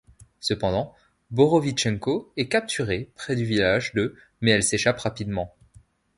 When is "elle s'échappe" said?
4.49-4.97